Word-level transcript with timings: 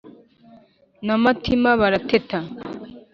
Na 1.05 1.15
Matima 1.23 1.71
barateta 1.81 2.37